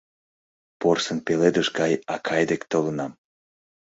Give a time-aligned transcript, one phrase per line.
[0.79, 3.11] Порсын пеледыш гай акай дек толынам